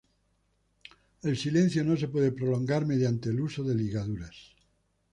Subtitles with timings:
[1.21, 4.55] El silencio no se puede prolongar mediante el uso de ligaduras.